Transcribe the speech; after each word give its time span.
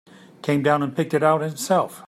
Came 0.41 0.63
down 0.63 0.81
and 0.81 0.95
picked 0.95 1.13
it 1.13 1.21
out 1.21 1.41
himself. 1.41 1.99